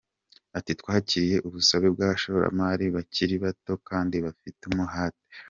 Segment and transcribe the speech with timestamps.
[0.57, 5.25] Ati "Twakiriye ubusabe bw’abashoramari bakiri bato kandi bafite umuhate.